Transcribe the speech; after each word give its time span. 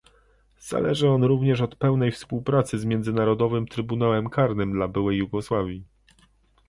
Zależy 0.59 1.09
on 1.09 1.23
również 1.23 1.61
od 1.61 1.75
pełnej 1.75 2.11
współpracy 2.11 2.79
z 2.79 2.85
Międzynarodowym 2.85 3.67
Trybunałem 3.67 4.29
Karnym 4.29 4.71
dla 4.71 4.87
byłej 4.87 5.17
Jugosławii 5.17 5.85